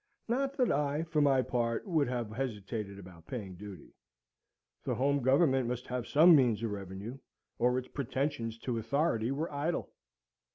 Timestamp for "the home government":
4.83-5.67